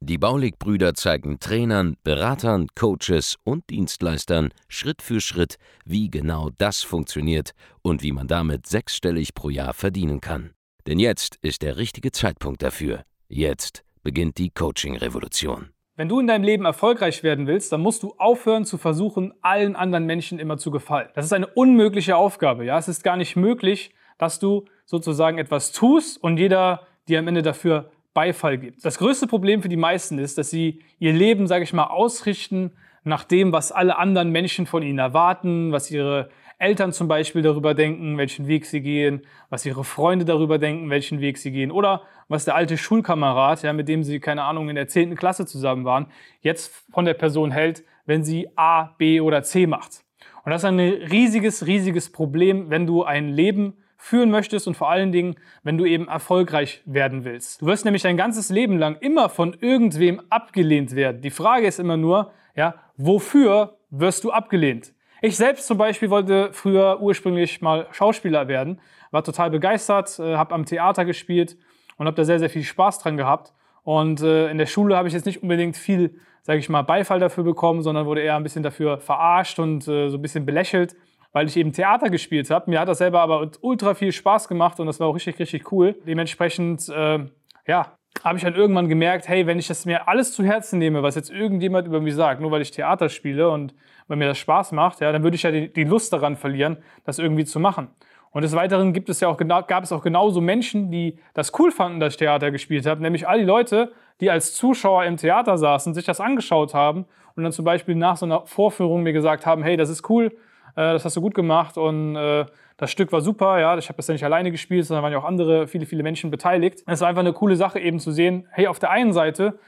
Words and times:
Die 0.00 0.18
Baulig-Brüder 0.18 0.94
zeigen 0.94 1.40
Trainern, 1.40 1.96
Beratern, 2.04 2.68
Coaches 2.74 3.36
und 3.44 3.68
Dienstleistern 3.70 4.50
Schritt 4.68 5.02
für 5.02 5.20
Schritt, 5.20 5.56
wie 5.84 6.10
genau 6.10 6.50
das 6.58 6.82
funktioniert 6.82 7.52
und 7.82 8.02
wie 8.02 8.12
man 8.12 8.28
damit 8.28 8.66
sechsstellig 8.66 9.34
pro 9.34 9.50
Jahr 9.50 9.74
verdienen 9.74 10.20
kann. 10.20 10.50
Denn 10.86 10.98
jetzt 10.98 11.36
ist 11.42 11.62
der 11.62 11.76
richtige 11.76 12.12
Zeitpunkt 12.12 12.62
dafür. 12.62 13.02
Jetzt 13.28 13.84
beginnt 14.02 14.38
die 14.38 14.50
Coaching-Revolution. 14.50 15.70
Wenn 15.96 16.08
du 16.08 16.20
in 16.20 16.28
deinem 16.28 16.44
Leben 16.44 16.64
erfolgreich 16.64 17.24
werden 17.24 17.48
willst, 17.48 17.72
dann 17.72 17.80
musst 17.80 18.04
du 18.04 18.14
aufhören 18.18 18.64
zu 18.64 18.78
versuchen, 18.78 19.34
allen 19.42 19.74
anderen 19.74 20.06
Menschen 20.06 20.38
immer 20.38 20.56
zu 20.56 20.70
gefallen. 20.70 21.08
Das 21.14 21.24
ist 21.24 21.32
eine 21.32 21.48
unmögliche 21.48 22.16
Aufgabe. 22.16 22.64
Ja? 22.64 22.78
Es 22.78 22.86
ist 22.86 23.02
gar 23.02 23.16
nicht 23.16 23.34
möglich, 23.34 23.90
dass 24.16 24.38
du 24.38 24.64
sozusagen 24.84 25.38
etwas 25.38 25.72
tust 25.72 26.22
und 26.22 26.36
jeder 26.36 26.86
dir 27.08 27.18
am 27.18 27.26
Ende 27.26 27.42
dafür 27.42 27.90
Beifall 28.14 28.58
gibt. 28.58 28.84
Das 28.84 28.98
größte 28.98 29.26
Problem 29.26 29.62
für 29.62 29.68
die 29.68 29.76
meisten 29.76 30.18
ist, 30.18 30.38
dass 30.38 30.50
sie 30.50 30.82
ihr 30.98 31.12
Leben, 31.12 31.46
sage 31.46 31.64
ich 31.64 31.72
mal, 31.72 31.84
ausrichten 31.84 32.72
nach 33.04 33.24
dem, 33.24 33.52
was 33.52 33.72
alle 33.72 33.96
anderen 33.98 34.30
Menschen 34.30 34.66
von 34.66 34.82
ihnen 34.82 34.98
erwarten, 34.98 35.72
was 35.72 35.90
ihre 35.90 36.28
Eltern 36.58 36.92
zum 36.92 37.06
Beispiel 37.06 37.42
darüber 37.42 37.72
denken, 37.74 38.18
welchen 38.18 38.48
Weg 38.48 38.66
sie 38.66 38.80
gehen, 38.80 39.22
was 39.48 39.64
ihre 39.64 39.84
Freunde 39.84 40.24
darüber 40.24 40.58
denken, 40.58 40.90
welchen 40.90 41.20
Weg 41.20 41.38
sie 41.38 41.52
gehen 41.52 41.70
oder 41.70 42.02
was 42.26 42.44
der 42.44 42.56
alte 42.56 42.76
Schulkamerad, 42.76 43.62
ja, 43.62 43.72
mit 43.72 43.88
dem 43.88 44.02
sie, 44.02 44.18
keine 44.18 44.42
Ahnung, 44.42 44.68
in 44.68 44.74
der 44.74 44.88
10. 44.88 45.14
Klasse 45.14 45.46
zusammen 45.46 45.84
waren, 45.84 46.06
jetzt 46.40 46.74
von 46.92 47.04
der 47.04 47.14
Person 47.14 47.52
hält, 47.52 47.84
wenn 48.06 48.24
sie 48.24 48.48
A, 48.56 48.94
B 48.98 49.20
oder 49.20 49.42
C 49.42 49.66
macht. 49.66 50.02
Und 50.44 50.50
das 50.50 50.62
ist 50.62 50.68
ein 50.68 50.80
riesiges, 50.80 51.66
riesiges 51.66 52.10
Problem, 52.10 52.70
wenn 52.70 52.86
du 52.86 53.04
ein 53.04 53.28
Leben 53.28 53.74
führen 53.98 54.30
möchtest 54.30 54.68
und 54.68 54.76
vor 54.76 54.88
allen 54.88 55.10
Dingen, 55.12 55.34
wenn 55.64 55.76
du 55.76 55.84
eben 55.84 56.08
erfolgreich 56.08 56.82
werden 56.86 57.24
willst. 57.24 57.60
Du 57.60 57.66
wirst 57.66 57.84
nämlich 57.84 58.02
dein 58.02 58.16
ganzes 58.16 58.48
Leben 58.48 58.78
lang 58.78 58.96
immer 59.00 59.28
von 59.28 59.56
irgendwem 59.60 60.22
abgelehnt 60.30 60.94
werden. 60.94 61.20
Die 61.20 61.30
Frage 61.30 61.66
ist 61.66 61.80
immer 61.80 61.96
nur, 61.96 62.30
ja, 62.54 62.76
wofür 62.96 63.76
wirst 63.90 64.22
du 64.22 64.30
abgelehnt? 64.30 64.94
Ich 65.20 65.36
selbst 65.36 65.66
zum 65.66 65.78
Beispiel 65.78 66.10
wollte 66.10 66.50
früher 66.52 67.00
ursprünglich 67.00 67.60
mal 67.60 67.88
Schauspieler 67.90 68.46
werden, 68.46 68.80
war 69.10 69.24
total 69.24 69.50
begeistert, 69.50 70.16
äh, 70.20 70.36
habe 70.36 70.54
am 70.54 70.64
Theater 70.64 71.04
gespielt 71.04 71.58
und 71.96 72.06
habe 72.06 72.16
da 72.16 72.24
sehr, 72.24 72.38
sehr 72.38 72.50
viel 72.50 72.62
Spaß 72.62 73.00
dran 73.00 73.16
gehabt. 73.16 73.52
Und 73.82 74.22
äh, 74.22 74.48
in 74.48 74.58
der 74.58 74.66
Schule 74.66 74.96
habe 74.96 75.08
ich 75.08 75.14
jetzt 75.14 75.26
nicht 75.26 75.42
unbedingt 75.42 75.76
viel, 75.76 76.20
sage 76.42 76.60
ich 76.60 76.68
mal, 76.68 76.82
Beifall 76.82 77.18
dafür 77.18 77.42
bekommen, 77.42 77.82
sondern 77.82 78.06
wurde 78.06 78.20
eher 78.20 78.36
ein 78.36 78.44
bisschen 78.44 78.62
dafür 78.62 78.98
verarscht 78.98 79.58
und 79.58 79.88
äh, 79.88 80.08
so 80.08 80.18
ein 80.18 80.22
bisschen 80.22 80.46
belächelt 80.46 80.94
weil 81.32 81.46
ich 81.46 81.56
eben 81.56 81.72
Theater 81.72 82.10
gespielt 82.10 82.50
habe. 82.50 82.70
Mir 82.70 82.80
hat 82.80 82.88
das 82.88 82.98
selber 82.98 83.20
aber 83.20 83.50
ultra 83.60 83.94
viel 83.94 84.12
Spaß 84.12 84.48
gemacht 84.48 84.80
und 84.80 84.86
das 84.86 85.00
war 85.00 85.08
auch 85.08 85.14
richtig, 85.14 85.38
richtig 85.38 85.70
cool. 85.72 85.96
Dementsprechend, 86.06 86.88
äh, 86.88 87.20
ja, 87.66 87.98
habe 88.24 88.38
ich 88.38 88.44
dann 88.44 88.54
irgendwann 88.54 88.88
gemerkt, 88.88 89.28
hey, 89.28 89.46
wenn 89.46 89.58
ich 89.58 89.68
das 89.68 89.84
mir 89.84 90.08
alles 90.08 90.32
zu 90.32 90.44
Herzen 90.44 90.78
nehme, 90.78 91.02
was 91.02 91.14
jetzt 91.14 91.30
irgendjemand 91.30 91.86
über 91.86 92.00
mich 92.00 92.14
sagt, 92.14 92.40
nur 92.40 92.50
weil 92.50 92.62
ich 92.62 92.70
Theater 92.70 93.08
spiele 93.08 93.50
und 93.50 93.74
weil 94.08 94.16
mir 94.16 94.26
das 94.26 94.38
Spaß 94.38 94.72
macht, 94.72 95.00
ja, 95.00 95.12
dann 95.12 95.22
würde 95.22 95.36
ich 95.36 95.42
ja 95.42 95.50
die, 95.50 95.72
die 95.72 95.84
Lust 95.84 96.12
daran 96.12 96.36
verlieren, 96.36 96.78
das 97.04 97.18
irgendwie 97.18 97.44
zu 97.44 97.60
machen. 97.60 97.88
Und 98.30 98.42
des 98.42 98.54
Weiteren 98.54 98.92
gibt 98.92 99.08
es 99.08 99.20
ja 99.20 99.28
auch, 99.28 99.36
gab 99.36 99.84
es 99.84 99.92
auch 99.92 100.02
genauso 100.02 100.40
Menschen, 100.40 100.90
die 100.90 101.18
das 101.34 101.52
cool 101.58 101.70
fanden, 101.70 102.00
dass 102.00 102.14
ich 102.14 102.18
Theater 102.18 102.50
gespielt 102.50 102.86
habe, 102.86 103.02
nämlich 103.02 103.26
all 103.26 103.38
die 103.38 103.44
Leute, 103.44 103.92
die 104.20 104.30
als 104.30 104.54
Zuschauer 104.54 105.04
im 105.04 105.16
Theater 105.16 105.56
saßen, 105.56 105.94
sich 105.94 106.04
das 106.04 106.20
angeschaut 106.20 106.74
haben 106.74 107.06
und 107.36 107.42
dann 107.44 107.52
zum 107.52 107.64
Beispiel 107.64 107.94
nach 107.94 108.16
so 108.16 108.26
einer 108.26 108.46
Vorführung 108.46 109.02
mir 109.02 109.12
gesagt 109.12 109.46
haben, 109.46 109.62
hey, 109.62 109.76
das 109.76 109.88
ist 109.88 110.08
cool, 110.10 110.36
das 110.80 111.04
hast 111.04 111.16
du 111.16 111.20
gut 111.20 111.34
gemacht 111.34 111.76
und 111.76 112.16
äh, 112.16 112.46
das 112.76 112.90
Stück 112.90 113.10
war 113.10 113.20
super. 113.20 113.58
Ja, 113.58 113.76
ich 113.76 113.88
habe 113.88 113.96
das 113.96 114.06
ja 114.06 114.12
nicht 114.12 114.24
alleine 114.24 114.50
gespielt, 114.50 114.86
sondern 114.86 115.02
waren 115.02 115.12
ja 115.12 115.18
auch 115.18 115.24
andere, 115.24 115.66
viele, 115.66 115.86
viele 115.86 116.02
Menschen 116.02 116.30
beteiligt. 116.30 116.84
Es 116.86 117.00
war 117.00 117.08
einfach 117.08 117.20
eine 117.20 117.32
coole 117.32 117.56
Sache 117.56 117.80
eben 117.80 117.98
zu 117.98 118.12
sehen, 118.12 118.46
hey, 118.50 118.68
auf 118.68 118.78
der 118.78 118.90
einen 118.90 119.12
Seite 119.12 119.58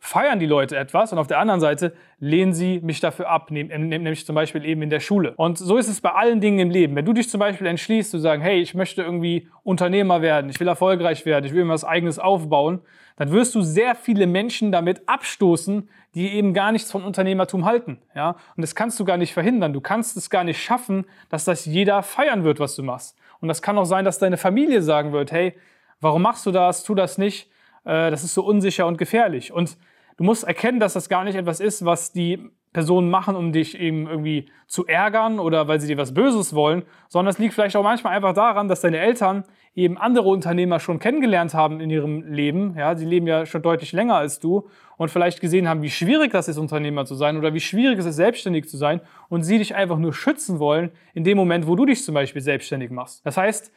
feiern 0.00 0.38
die 0.38 0.46
Leute 0.46 0.76
etwas 0.76 1.12
und 1.12 1.18
auf 1.18 1.26
der 1.26 1.38
anderen 1.38 1.60
Seite 1.60 1.92
lehnen 2.20 2.52
sie 2.52 2.80
mich 2.80 3.00
dafür 3.00 3.28
ab, 3.28 3.50
nämlich 3.50 4.24
zum 4.24 4.34
Beispiel 4.34 4.64
eben 4.64 4.82
in 4.82 4.90
der 4.90 5.00
Schule. 5.00 5.34
Und 5.36 5.58
so 5.58 5.76
ist 5.76 5.88
es 5.88 6.00
bei 6.00 6.12
allen 6.12 6.40
Dingen 6.40 6.58
im 6.58 6.70
Leben. 6.70 6.94
Wenn 6.96 7.04
du 7.04 7.12
dich 7.12 7.28
zum 7.28 7.40
Beispiel 7.40 7.66
entschließt 7.66 8.10
zu 8.10 8.18
sagen, 8.18 8.42
hey, 8.42 8.60
ich 8.60 8.74
möchte 8.74 9.02
irgendwie 9.02 9.48
Unternehmer 9.64 10.22
werden, 10.22 10.50
ich 10.50 10.60
will 10.60 10.68
erfolgreich 10.68 11.26
werden, 11.26 11.44
ich 11.44 11.52
will 11.52 11.64
mir 11.64 11.72
was 11.72 11.84
eigenes 11.84 12.18
aufbauen, 12.18 12.80
dann 13.16 13.32
wirst 13.32 13.54
du 13.56 13.62
sehr 13.62 13.96
viele 13.96 14.28
Menschen 14.28 14.70
damit 14.70 15.08
abstoßen, 15.08 15.88
die 16.14 16.32
eben 16.34 16.54
gar 16.54 16.70
nichts 16.70 16.92
von 16.92 17.02
Unternehmertum 17.02 17.64
halten. 17.64 17.98
Ja? 18.14 18.36
Und 18.56 18.62
das 18.62 18.76
kannst 18.76 18.98
du 19.00 19.04
gar 19.04 19.16
nicht 19.16 19.34
verhindern. 19.34 19.72
Du 19.72 19.80
kannst 19.80 20.16
es 20.16 20.30
gar 20.30 20.44
nicht 20.44 20.62
schaffen, 20.62 21.04
dass 21.28 21.44
das 21.44 21.66
jeder 21.66 22.02
feiern 22.04 22.44
wird, 22.44 22.60
was 22.60 22.76
du 22.76 22.84
machst. 22.84 23.18
Und 23.40 23.48
das 23.48 23.60
kann 23.60 23.76
auch 23.76 23.84
sein, 23.84 24.04
dass 24.04 24.18
deine 24.18 24.36
Familie 24.36 24.82
sagen 24.82 25.12
wird, 25.12 25.32
hey, 25.32 25.54
warum 26.00 26.22
machst 26.22 26.46
du 26.46 26.52
das? 26.52 26.84
Tu 26.84 26.94
das 26.94 27.18
nicht. 27.18 27.50
Äh, 27.84 28.10
das 28.10 28.24
ist 28.24 28.34
so 28.34 28.44
unsicher 28.44 28.86
und 28.86 28.98
gefährlich. 28.98 29.52
Und 29.52 29.76
du 30.16 30.24
musst 30.24 30.44
erkennen, 30.44 30.80
dass 30.80 30.92
das 30.92 31.08
gar 31.08 31.24
nicht 31.24 31.36
etwas 31.36 31.60
ist, 31.60 31.84
was 31.84 32.12
die 32.12 32.50
Personen 32.72 33.08
machen, 33.08 33.34
um 33.34 33.52
dich 33.52 33.78
eben 33.78 34.06
irgendwie 34.06 34.46
zu 34.66 34.86
ärgern 34.86 35.38
oder 35.38 35.68
weil 35.68 35.80
sie 35.80 35.86
dir 35.86 35.96
was 35.96 36.12
Böses 36.12 36.54
wollen, 36.54 36.82
sondern 37.08 37.30
es 37.32 37.38
liegt 37.38 37.54
vielleicht 37.54 37.76
auch 37.76 37.82
manchmal 37.82 38.14
einfach 38.14 38.34
daran, 38.34 38.68
dass 38.68 38.82
deine 38.82 38.98
Eltern 38.98 39.44
eben 39.74 39.96
andere 39.96 40.28
Unternehmer 40.28 40.80
schon 40.80 40.98
kennengelernt 40.98 41.54
haben 41.54 41.80
in 41.80 41.88
ihrem 41.88 42.22
Leben. 42.22 42.74
Ja, 42.76 42.94
sie 42.94 43.06
leben 43.06 43.26
ja 43.26 43.46
schon 43.46 43.62
deutlich 43.62 43.92
länger 43.92 44.16
als 44.16 44.38
du 44.38 44.68
und 44.96 45.10
vielleicht 45.10 45.40
gesehen 45.40 45.68
haben, 45.68 45.82
wie 45.82 45.90
schwierig 45.90 46.32
das 46.32 46.48
ist, 46.48 46.58
Unternehmer 46.58 47.06
zu 47.06 47.14
sein 47.14 47.36
oder 47.36 47.54
wie 47.54 47.60
schwierig 47.60 47.98
es 47.98 48.04
ist, 48.04 48.16
selbstständig 48.16 48.68
zu 48.68 48.76
sein 48.76 49.00
und 49.28 49.42
sie 49.42 49.58
dich 49.58 49.74
einfach 49.74 49.98
nur 49.98 50.12
schützen 50.12 50.58
wollen 50.58 50.90
in 51.14 51.24
dem 51.24 51.38
Moment, 51.38 51.66
wo 51.66 51.74
du 51.74 51.86
dich 51.86 52.04
zum 52.04 52.14
Beispiel 52.14 52.42
selbstständig 52.42 52.90
machst. 52.90 53.24
Das 53.24 53.36
heißt, 53.36 53.72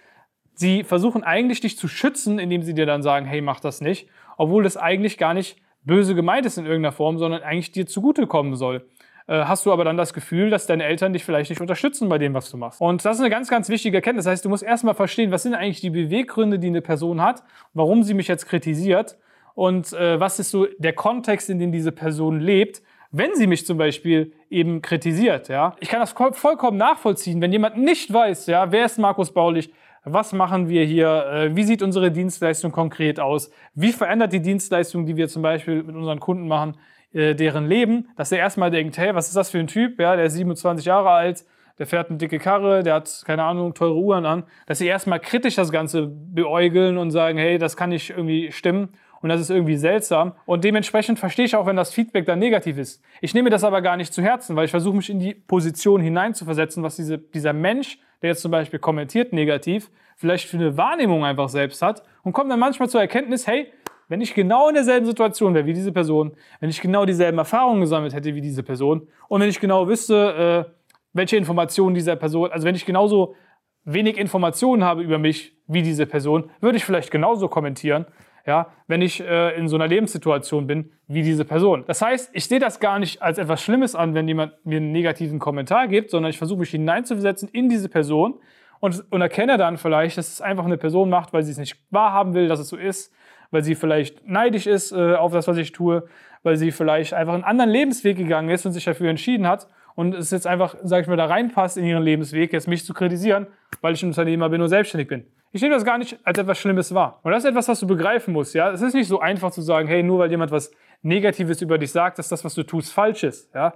sie 0.53 0.83
versuchen 0.83 1.23
eigentlich 1.23 1.61
dich 1.61 1.77
zu 1.77 1.87
schützen, 1.87 2.39
indem 2.39 2.63
sie 2.63 2.73
dir 2.73 2.85
dann 2.85 3.03
sagen, 3.03 3.25
hey, 3.25 3.41
mach 3.41 3.59
das 3.59 3.81
nicht, 3.81 4.07
obwohl 4.37 4.63
das 4.63 4.77
eigentlich 4.77 5.17
gar 5.17 5.33
nicht 5.33 5.57
böse 5.83 6.15
gemeint 6.15 6.45
ist 6.45 6.57
in 6.57 6.65
irgendeiner 6.65 6.91
Form, 6.91 7.17
sondern 7.17 7.41
eigentlich 7.41 7.71
dir 7.71 7.87
zugutekommen 7.87 8.55
soll. 8.55 8.85
Äh, 9.27 9.45
hast 9.45 9.65
du 9.65 9.71
aber 9.71 9.83
dann 9.83 9.97
das 9.97 10.13
Gefühl, 10.13 10.49
dass 10.49 10.67
deine 10.67 10.83
Eltern 10.83 11.13
dich 11.13 11.23
vielleicht 11.23 11.49
nicht 11.49 11.61
unterstützen 11.61 12.09
bei 12.09 12.17
dem, 12.17 12.33
was 12.33 12.49
du 12.49 12.57
machst. 12.57 12.81
Und 12.81 13.05
das 13.05 13.17
ist 13.17 13.21
eine 13.21 13.29
ganz, 13.29 13.49
ganz 13.49 13.69
wichtige 13.69 13.97
Erkenntnis. 13.97 14.25
Das 14.25 14.31
heißt, 14.31 14.45
du 14.45 14.49
musst 14.49 14.63
erstmal 14.63 14.93
verstehen, 14.93 15.31
was 15.31 15.43
sind 15.43 15.53
eigentlich 15.53 15.81
die 15.81 15.89
Beweggründe, 15.89 16.59
die 16.59 16.67
eine 16.67 16.81
Person 16.81 17.21
hat, 17.21 17.43
warum 17.73 18.03
sie 18.03 18.13
mich 18.13 18.27
jetzt 18.27 18.47
kritisiert 18.47 19.17
und 19.53 19.93
äh, 19.93 20.19
was 20.19 20.39
ist 20.39 20.51
so 20.51 20.67
der 20.77 20.93
Kontext, 20.93 21.49
in 21.49 21.59
dem 21.59 21.71
diese 21.71 21.91
Person 21.91 22.39
lebt, 22.39 22.81
wenn 23.11 23.35
sie 23.35 23.47
mich 23.47 23.65
zum 23.65 23.77
Beispiel 23.77 24.33
eben 24.49 24.81
kritisiert. 24.81 25.49
Ja? 25.49 25.75
Ich 25.79 25.89
kann 25.89 25.99
das 25.99 26.11
vollkommen 26.11 26.77
nachvollziehen, 26.77 27.41
wenn 27.41 27.51
jemand 27.51 27.77
nicht 27.77 28.11
weiß, 28.11 28.47
ja, 28.47 28.71
wer 28.71 28.85
ist 28.85 28.97
Markus 28.97 29.31
Baulich, 29.31 29.71
was 30.03 30.33
machen 30.33 30.67
wir 30.67 30.83
hier? 30.83 31.25
Äh, 31.25 31.55
wie 31.55 31.63
sieht 31.63 31.81
unsere 31.83 32.11
Dienstleistung 32.11 32.71
konkret 32.71 33.19
aus? 33.19 33.51
Wie 33.73 33.91
verändert 33.91 34.33
die 34.33 34.41
Dienstleistung, 34.41 35.05
die 35.05 35.15
wir 35.15 35.27
zum 35.27 35.41
Beispiel 35.41 35.83
mit 35.83 35.95
unseren 35.95 36.19
Kunden 36.19 36.47
machen, 36.47 36.77
äh, 37.13 37.35
deren 37.35 37.67
Leben? 37.67 38.09
Dass 38.15 38.31
er 38.31 38.39
erstmal 38.39 38.71
denkt, 38.71 38.97
hey, 38.97 39.13
was 39.13 39.27
ist 39.27 39.35
das 39.35 39.51
für 39.51 39.59
ein 39.59 39.67
Typ? 39.67 39.99
Ja, 39.99 40.15
der 40.15 40.25
ist 40.25 40.33
27 40.33 40.85
Jahre 40.85 41.11
alt, 41.11 41.45
der 41.77 41.85
fährt 41.85 42.09
eine 42.09 42.17
dicke 42.17 42.39
Karre, 42.39 42.83
der 42.83 42.95
hat, 42.95 43.23
keine 43.25 43.43
Ahnung, 43.43 43.73
teure 43.73 43.95
Uhren 43.95 44.25
an. 44.25 44.43
Dass 44.65 44.79
sie 44.79 44.87
erstmal 44.87 45.19
kritisch 45.19 45.55
das 45.55 45.71
Ganze 45.71 46.07
beäugeln 46.07 46.97
und 46.97 47.11
sagen, 47.11 47.37
hey, 47.37 47.57
das 47.57 47.77
kann 47.77 47.89
nicht 47.89 48.09
irgendwie 48.09 48.51
stimmen 48.51 48.89
und 49.21 49.29
das 49.29 49.39
ist 49.39 49.51
irgendwie 49.51 49.77
seltsam. 49.77 50.33
Und 50.45 50.63
dementsprechend 50.63 51.19
verstehe 51.19 51.45
ich 51.45 51.55
auch, 51.55 51.65
wenn 51.67 51.75
das 51.75 51.93
Feedback 51.93 52.25
dann 52.25 52.39
negativ 52.39 52.77
ist. 52.77 53.03
Ich 53.21 53.33
nehme 53.33 53.49
das 53.49 53.63
aber 53.63 53.81
gar 53.81 53.97
nicht 53.97 54.13
zu 54.13 54.21
Herzen, 54.21 54.55
weil 54.55 54.65
ich 54.65 54.71
versuche 54.71 54.95
mich 54.95 55.09
in 55.09 55.19
die 55.19 55.33
Position 55.33 56.01
hineinzuversetzen, 56.01 56.81
was 56.81 56.95
diese, 56.95 57.19
dieser 57.19 57.53
Mensch 57.53 57.99
der 58.21 58.29
jetzt 58.29 58.41
zum 58.41 58.51
Beispiel 58.51 58.79
kommentiert 58.79 59.33
negativ, 59.33 59.89
vielleicht 60.15 60.47
für 60.47 60.57
eine 60.57 60.77
Wahrnehmung 60.77 61.25
einfach 61.25 61.49
selbst 61.49 61.81
hat 61.81 62.03
und 62.23 62.33
kommt 62.33 62.51
dann 62.51 62.59
manchmal 62.59 62.89
zur 62.89 63.01
Erkenntnis, 63.01 63.47
hey, 63.47 63.71
wenn 64.07 64.21
ich 64.21 64.33
genau 64.33 64.67
in 64.67 64.75
derselben 64.75 65.05
Situation 65.05 65.53
wäre 65.53 65.65
wie 65.65 65.73
diese 65.73 65.91
Person, 65.91 66.35
wenn 66.59 66.69
ich 66.69 66.81
genau 66.81 67.05
dieselben 67.05 67.37
Erfahrungen 67.37 67.81
gesammelt 67.81 68.13
hätte 68.13 68.35
wie 68.35 68.41
diese 68.41 68.61
Person 68.61 69.07
und 69.29 69.41
wenn 69.41 69.49
ich 69.49 69.59
genau 69.59 69.87
wüsste, 69.87 70.67
äh, 70.67 70.71
welche 71.13 71.37
Informationen 71.37 71.95
dieser 71.95 72.15
Person, 72.15 72.51
also 72.51 72.65
wenn 72.67 72.75
ich 72.75 72.85
genauso 72.85 73.35
wenig 73.83 74.17
Informationen 74.17 74.83
habe 74.83 75.01
über 75.01 75.17
mich 75.17 75.57
wie 75.67 75.81
diese 75.81 76.05
Person, 76.05 76.51
würde 76.59 76.77
ich 76.77 76.85
vielleicht 76.85 77.09
genauso 77.09 77.47
kommentieren 77.47 78.05
ja, 78.45 78.67
wenn 78.87 79.01
ich 79.01 79.21
äh, 79.21 79.57
in 79.57 79.67
so 79.67 79.75
einer 79.75 79.87
Lebenssituation 79.87 80.67
bin 80.67 80.91
wie 81.07 81.21
diese 81.21 81.45
Person. 81.45 81.83
Das 81.87 82.01
heißt, 82.01 82.31
ich 82.33 82.45
sehe 82.45 82.59
das 82.59 82.79
gar 82.79 82.99
nicht 82.99 83.21
als 83.21 83.37
etwas 83.37 83.61
Schlimmes 83.61 83.95
an, 83.95 84.13
wenn 84.13 84.27
jemand 84.27 84.53
mir 84.65 84.77
einen 84.77 84.91
negativen 84.91 85.39
Kommentar 85.39 85.87
gibt, 85.87 86.09
sondern 86.09 86.29
ich 86.29 86.37
versuche 86.37 86.59
mich 86.59 86.71
hineinzuversetzen 86.71 87.49
in 87.49 87.69
diese 87.69 87.89
Person 87.89 88.39
und, 88.79 89.03
und 89.11 89.21
erkenne 89.21 89.57
dann 89.57 89.77
vielleicht, 89.77 90.17
dass 90.17 90.31
es 90.31 90.41
einfach 90.41 90.65
eine 90.65 90.77
Person 90.77 91.09
macht, 91.09 91.33
weil 91.33 91.43
sie 91.43 91.51
es 91.51 91.57
nicht 91.57 91.77
wahrhaben 91.91 92.33
will, 92.33 92.47
dass 92.47 92.59
es 92.59 92.69
so 92.69 92.77
ist, 92.77 93.13
weil 93.51 93.63
sie 93.63 93.75
vielleicht 93.75 94.27
neidisch 94.27 94.65
ist 94.65 94.91
äh, 94.91 95.15
auf 95.15 95.33
das, 95.33 95.47
was 95.47 95.57
ich 95.57 95.71
tue, 95.71 96.07
weil 96.43 96.55
sie 96.55 96.71
vielleicht 96.71 97.13
einfach 97.13 97.33
einen 97.33 97.43
anderen 97.43 97.69
Lebensweg 97.69 98.17
gegangen 98.17 98.49
ist 98.49 98.65
und 98.65 98.71
sich 98.71 98.85
dafür 98.85 99.09
entschieden 99.09 99.47
hat. 99.47 99.67
und 99.95 100.15
es 100.15 100.31
jetzt 100.31 100.47
einfach, 100.47 100.75
sag 100.83 101.01
ich 101.01 101.07
mal, 101.07 101.17
da 101.17 101.25
reinpasst 101.25 101.77
in 101.77 101.85
ihren 101.85 102.03
Lebensweg, 102.03 102.53
jetzt 102.53 102.67
mich 102.67 102.85
zu 102.85 102.93
kritisieren, 102.93 103.47
weil 103.81 103.93
ich 103.93 104.01
ein 104.01 104.07
Unternehmer 104.07 104.49
bin 104.49 104.61
und 104.61 104.69
selbstständig 104.69 105.09
bin. 105.09 105.25
Ich 105.53 105.61
nehme 105.61 105.75
das 105.75 105.83
gar 105.83 105.97
nicht 105.97 106.17
als 106.23 106.37
etwas 106.37 106.57
Schlimmes 106.59 106.93
wahr. 106.93 107.19
Und 107.23 107.31
das 107.31 107.43
ist 107.43 107.49
etwas, 107.49 107.67
was 107.67 107.79
du 107.81 107.87
begreifen 107.87 108.33
musst, 108.33 108.55
ja. 108.55 108.71
Es 108.71 108.81
ist 108.81 108.93
nicht 108.93 109.07
so 109.07 109.19
einfach 109.19 109.51
zu 109.51 109.61
sagen, 109.61 109.87
hey, 109.87 110.01
nur 110.01 110.19
weil 110.19 110.31
jemand 110.31 110.51
was 110.51 110.71
Negatives 111.01 111.61
über 111.61 111.77
dich 111.77 111.91
sagt, 111.91 112.19
dass 112.19 112.29
das, 112.29 112.45
was 112.45 112.53
du 112.53 112.63
tust, 112.63 112.93
falsch 112.93 113.23
ist, 113.23 113.53
ja. 113.53 113.73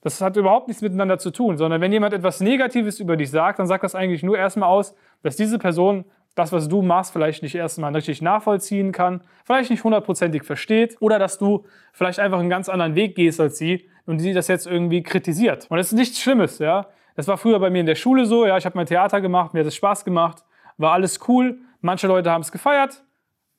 Das 0.00 0.20
hat 0.20 0.36
überhaupt 0.36 0.68
nichts 0.68 0.80
miteinander 0.80 1.18
zu 1.18 1.30
tun, 1.30 1.58
sondern 1.58 1.80
wenn 1.80 1.92
jemand 1.92 2.14
etwas 2.14 2.40
Negatives 2.40 3.00
über 3.00 3.16
dich 3.16 3.30
sagt, 3.30 3.58
dann 3.58 3.66
sagt 3.66 3.82
das 3.84 3.94
eigentlich 3.94 4.22
nur 4.22 4.38
erstmal 4.38 4.68
aus, 4.68 4.94
dass 5.22 5.36
diese 5.36 5.58
Person 5.58 6.04
das, 6.36 6.52
was 6.52 6.68
du 6.68 6.82
machst, 6.82 7.12
vielleicht 7.12 7.42
nicht 7.42 7.56
erstmal 7.56 7.92
richtig 7.94 8.22
nachvollziehen 8.22 8.92
kann, 8.92 9.22
vielleicht 9.44 9.70
nicht 9.70 9.82
hundertprozentig 9.82 10.44
versteht 10.44 10.96
oder 11.00 11.18
dass 11.18 11.36
du 11.36 11.64
vielleicht 11.92 12.20
einfach 12.20 12.38
einen 12.38 12.48
ganz 12.48 12.68
anderen 12.68 12.94
Weg 12.94 13.16
gehst 13.16 13.40
als 13.40 13.58
sie 13.58 13.88
und 14.06 14.20
sie 14.20 14.32
das 14.32 14.46
jetzt 14.46 14.66
irgendwie 14.66 15.02
kritisiert. 15.02 15.66
Und 15.68 15.76
das 15.78 15.88
ist 15.88 15.98
nichts 15.98 16.20
Schlimmes, 16.20 16.58
ja. 16.58 16.86
Das 17.16 17.26
war 17.26 17.36
früher 17.36 17.58
bei 17.58 17.68
mir 17.68 17.80
in 17.80 17.86
der 17.86 17.96
Schule 17.96 18.24
so, 18.24 18.46
ja, 18.46 18.56
ich 18.56 18.64
habe 18.64 18.78
mein 18.78 18.86
Theater 18.86 19.20
gemacht, 19.20 19.52
mir 19.52 19.60
hat 19.60 19.66
es 19.66 19.74
Spaß 19.74 20.04
gemacht, 20.04 20.44
war 20.78 20.92
alles 20.92 21.20
cool. 21.28 21.58
Manche 21.80 22.06
Leute 22.06 22.30
haben 22.30 22.40
es 22.40 22.50
gefeiert, 22.50 23.04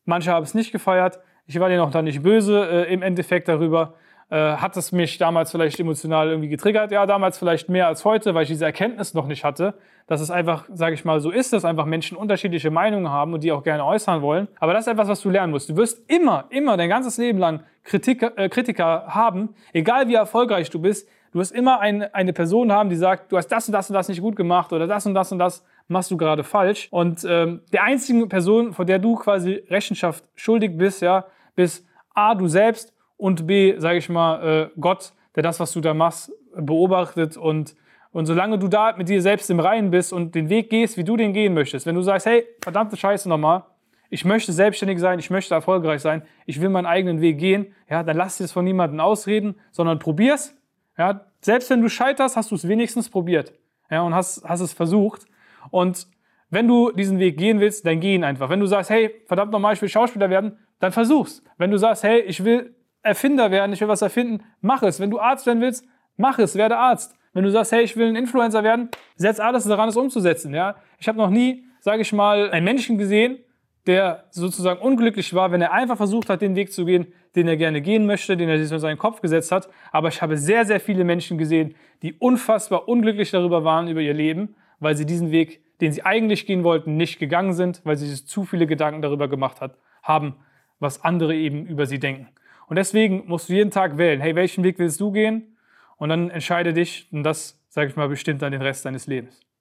manche 0.06 0.32
haben 0.32 0.44
es 0.44 0.54
nicht 0.54 0.72
gefeiert. 0.72 1.20
Ich 1.46 1.60
war 1.60 1.70
denen 1.70 1.82
auch 1.82 1.92
dann 1.92 2.06
nicht 2.06 2.22
böse 2.22 2.88
äh, 2.88 2.94
im 2.94 3.02
Endeffekt 3.02 3.48
darüber. 3.48 3.96
Äh, 4.32 4.58
hat 4.58 4.78
es 4.78 4.92
mich 4.92 5.18
damals 5.18 5.52
vielleicht 5.52 5.80
emotional 5.80 6.30
irgendwie 6.30 6.50
getriggert? 6.50 6.92
Ja, 6.92 7.08
damals 7.08 7.40
vielleicht 7.40 7.68
mehr 7.70 7.88
als 7.88 8.06
heute, 8.06 8.36
weil 8.36 8.44
ich 8.44 8.50
diese 8.50 8.66
Erkenntnis 8.66 9.16
noch 9.16 9.26
nicht 9.26 9.44
hatte, 9.44 9.74
dass 10.06 10.22
es 10.22 10.30
einfach, 10.30 10.66
sage 10.72 10.94
ich 10.94 11.04
mal, 11.04 11.20
so 11.20 11.32
ist, 11.32 11.52
dass 11.52 11.66
einfach 11.66 11.86
Menschen 11.86 12.16
unterschiedliche 12.16 12.70
Meinungen 12.70 13.10
haben 13.10 13.34
und 13.34 13.44
die 13.44 13.52
auch 13.52 13.64
gerne 13.64 13.84
äußern 13.84 14.22
wollen. 14.22 14.48
Aber 14.60 14.74
das 14.74 14.86
ist 14.86 14.94
etwas, 14.94 15.08
was 15.08 15.22
du 15.22 15.32
lernen 15.32 15.52
musst. 15.52 15.70
Du 15.70 15.78
wirst 15.78 16.08
immer, 16.12 16.46
immer 16.50 16.78
dein 16.78 16.90
ganzes 16.90 17.18
Leben 17.18 17.40
lang 17.40 17.64
Kritiker, 17.84 18.38
äh, 18.38 18.50
Kritiker 18.50 19.08
haben, 19.08 19.56
egal 19.74 20.08
wie 20.08 20.14
erfolgreich 20.14 20.70
du 20.70 20.80
bist. 20.80 21.10
Du 21.32 21.40
wirst 21.40 21.52
immer 21.52 21.80
ein, 21.80 22.04
eine 22.14 22.34
Person 22.34 22.72
haben, 22.72 22.90
die 22.90 22.96
sagt, 22.96 23.32
du 23.32 23.38
hast 23.38 23.48
das 23.48 23.68
und 23.68 23.74
das 23.74 23.90
und 23.90 23.94
das 23.94 24.10
nicht 24.10 24.22
gut 24.22 24.36
gemacht 24.36 24.74
oder 24.74 24.88
das 24.88 25.06
und 25.06 25.14
das 25.14 25.32
und 25.32 25.40
das 25.40 25.64
machst 25.88 26.10
du 26.12 26.18
gerade 26.18 26.44
falsch. 26.44 26.88
Und 26.92 27.26
ähm, 27.28 27.62
der 27.72 27.84
einzige 27.84 28.26
Person, 28.28 28.74
vor 28.74 28.86
der 28.86 29.00
du 29.00 29.16
quasi 29.16 29.64
Rechenschaft 29.70 30.24
schuldig 30.36 30.78
bist, 30.78 31.02
ja, 31.02 31.26
bist 31.56 31.86
A, 32.14 32.36
du 32.36 32.48
selbst 32.48 32.94
und 33.18 33.46
B, 33.46 33.76
sage 33.78 33.98
ich 33.98 34.10
mal, 34.10 34.44
äh, 34.44 34.70
Gott, 34.80 35.14
der 35.36 35.44
das, 35.44 35.60
was 35.60 35.72
du 35.72 35.82
da 35.82 35.94
machst, 35.94 36.32
beobachtet 36.56 37.38
und 37.38 37.76
und 38.12 38.26
solange 38.26 38.58
du 38.58 38.68
da 38.68 38.96
mit 38.98 39.08
dir 39.08 39.22
selbst 39.22 39.50
im 39.50 39.60
Reinen 39.60 39.92
bist 39.92 40.14
und 40.14 40.34
den 40.34 40.50
Weg 40.50 40.70
gehst, 40.70 40.98
wie 40.98 41.04
du 41.04 41.16
den 41.16 41.32
gehen 41.32 41.54
möchtest, 41.54 41.86
wenn 41.86 41.96
du 41.96 42.02
sagst, 42.02 42.26
hey, 42.26 42.44
verdammte 42.62 42.98
Scheiße 42.98 43.30
nochmal, 43.30 43.66
ich 44.10 44.26
möchte 44.26 44.52
selbstständig 44.52 45.00
sein, 45.00 45.20
ich 45.20 45.30
möchte 45.30 45.54
erfolgreich 45.54 46.02
sein, 46.02 46.24
ich 46.48 46.60
will 46.60 46.70
meinen 46.70 46.88
eigenen 46.88 47.22
Weg 47.22 47.38
gehen, 47.38 47.76
ja, 47.88 48.02
dann 48.02 48.18
lass 48.18 48.38
dir 48.38 48.46
das 48.46 48.52
von 48.52 48.66
niemandem 48.66 49.00
ausreden, 49.00 49.56
sondern 49.72 50.00
probier's. 50.00 50.56
Ja, 51.00 51.22
selbst 51.40 51.70
wenn 51.70 51.82
du 51.82 51.90
scheiterst, 51.90 52.36
hast 52.36 52.52
du 52.52 52.56
es 52.56 52.68
wenigstens 52.68 53.10
probiert. 53.10 53.54
Ja, 53.90 54.02
und 54.02 54.14
hast, 54.14 54.44
hast 54.44 54.60
es 54.60 54.74
versucht. 54.74 55.26
Und 55.72 56.06
wenn 56.50 56.68
du 56.68 56.92
diesen 56.92 57.20
Weg 57.20 57.38
gehen 57.38 57.62
willst, 57.62 57.86
dann 57.86 58.02
geh 58.02 58.16
ihn 58.16 58.26
einfach. 58.26 58.50
Wenn 58.50 58.60
du 58.60 58.66
sagst, 58.66 58.90
hey, 58.90 59.24
verdammt 59.26 59.54
nochmal, 59.54 59.74
ich 59.74 59.82
will 59.82 59.88
Schauspieler 59.88 60.30
werden, 60.30 60.60
dann 60.80 60.92
versuch's. 60.92 61.42
Wenn 61.58 61.72
du 61.72 61.78
sagst, 61.78 62.04
hey, 62.04 62.20
ich 62.22 62.44
will 62.44 62.76
Erfinder 63.02 63.50
werden, 63.50 63.72
ich 63.72 63.80
will 63.80 63.88
was 63.88 64.02
erfinden, 64.02 64.44
mach 64.60 64.84
es. 64.84 65.00
Wenn 65.00 65.10
du 65.10 65.20
Arzt 65.20 65.46
werden 65.46 65.62
willst, 65.62 65.86
mach 66.18 66.38
es, 66.38 66.56
werde 66.56 66.78
Arzt. 66.78 67.16
Wenn 67.34 67.46
du 67.46 67.52
sagst, 67.52 67.72
hey, 67.72 67.84
ich 67.84 67.96
will 67.96 68.08
ein 68.08 68.18
Influencer 68.18 68.64
werden, 68.64 68.90
setz 69.16 69.40
alles 69.40 69.64
daran, 69.64 69.88
es 69.88 69.96
umzusetzen. 69.96 70.54
Ja? 70.54 70.76
Ich 70.98 71.08
habe 71.08 71.18
noch 71.18 71.30
nie, 71.30 71.64
sage 71.80 72.02
ich 72.02 72.12
mal, 72.12 72.52
einen 72.52 72.66
Menschen 72.66 72.98
gesehen, 72.98 73.40
der 73.88 74.26
sozusagen 74.32 74.82
unglücklich 74.82 75.34
war, 75.34 75.52
wenn 75.52 75.62
er 75.62 75.72
einfach 75.72 75.98
versucht 75.98 76.30
hat, 76.30 76.42
den 76.42 76.56
Weg 76.56 76.72
zu 76.72 76.86
gehen, 76.86 77.08
den 77.36 77.48
er 77.48 77.58
gerne 77.58 77.82
gehen 77.82 78.06
möchte, 78.06 78.38
den 78.38 78.50
er 78.50 78.60
sich 78.60 78.72
in 78.72 78.80
seinen 78.80 78.98
Kopf 78.98 79.22
gesetzt 79.22 79.52
hat. 79.52 79.70
Aber 79.92 80.10
ich 80.10 80.22
habe 80.22 80.38
sehr, 80.38 80.66
sehr 80.66 80.80
viele 80.80 81.04
Menschen 81.04 81.38
gesehen, 81.38 81.76
die 82.02 82.14
unfassbar 82.14 82.88
unglücklich 82.88 83.32
darüber 83.32 83.64
waren, 83.64 83.88
über 83.88 84.02
ihr 84.02 84.14
Leben, 84.14 84.56
weil 84.80 84.96
sie 84.96 85.06
diesen 85.06 85.32
Weg, 85.32 85.62
den 85.82 85.92
sie 85.92 86.04
eigentlich 86.04 86.46
gehen 86.46 86.64
wollten, 86.64 86.98
nicht 86.98 87.20
gegangen 87.20 87.54
sind, 87.54 87.82
weil 87.84 87.96
sie 87.96 88.08
sich 88.08 88.28
zu 88.28 88.46
viele 88.46 88.68
Gedanken 88.68 89.02
darüber 89.02 89.28
gemacht 89.28 89.62
hat, 89.62 89.78
haben, 90.04 90.36
was 90.80 91.04
andere 91.04 91.36
eben 91.36 91.66
über 91.66 91.86
sie 91.86 92.00
denken. 92.00 92.28
Und 92.68 92.76
deswegen 92.76 93.24
musst 93.28 93.50
du 93.50 93.54
jeden 93.54 93.72
Tag 93.72 93.98
wählen, 93.98 94.22
hey, 94.22 94.36
welchen 94.36 94.64
Weg 94.64 94.78
willst 94.78 95.00
du 95.00 95.12
gehen? 95.12 95.58
Und 95.98 96.10
dann 96.10 96.30
entscheide 96.30 96.74
dich, 96.74 97.08
und 97.12 97.24
das, 97.24 97.60
sage 97.70 97.90
ich 97.90 97.96
mal, 97.96 98.08
bestimmt 98.08 98.42
dann 98.42 98.52
den 98.52 98.62
Rest 98.62 98.86
deines 98.86 99.08
Lebens. 99.08 99.42